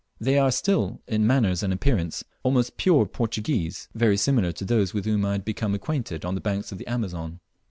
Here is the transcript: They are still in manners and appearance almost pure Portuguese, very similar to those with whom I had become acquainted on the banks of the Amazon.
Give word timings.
They 0.19 0.39
are 0.39 0.49
still 0.49 0.99
in 1.07 1.27
manners 1.27 1.61
and 1.61 1.71
appearance 1.71 2.23
almost 2.41 2.75
pure 2.75 3.05
Portuguese, 3.05 3.87
very 3.93 4.17
similar 4.17 4.51
to 4.53 4.65
those 4.65 4.95
with 4.95 5.05
whom 5.05 5.23
I 5.23 5.33
had 5.33 5.45
become 5.45 5.75
acquainted 5.75 6.25
on 6.25 6.33
the 6.33 6.41
banks 6.41 6.71
of 6.71 6.79
the 6.79 6.87
Amazon. 6.87 7.39